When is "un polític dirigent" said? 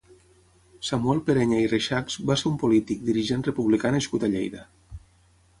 2.53-3.47